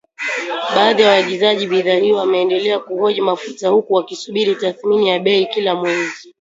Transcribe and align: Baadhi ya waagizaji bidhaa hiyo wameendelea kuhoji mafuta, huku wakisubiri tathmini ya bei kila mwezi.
Baadhi 0.75 1.01
ya 1.01 1.09
waagizaji 1.09 1.67
bidhaa 1.67 1.95
hiyo 1.95 2.15
wameendelea 2.15 2.79
kuhoji 2.79 3.21
mafuta, 3.21 3.69
huku 3.69 3.93
wakisubiri 3.93 4.55
tathmini 4.55 5.09
ya 5.09 5.19
bei 5.19 5.45
kila 5.45 5.75
mwezi. 5.75 6.29